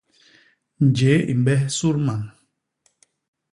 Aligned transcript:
Njéé 0.87 1.17
i 1.31 1.33
mbe 1.41 1.55
sudman. 1.77 2.21